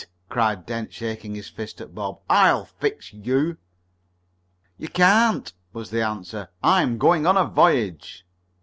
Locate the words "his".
1.35-1.47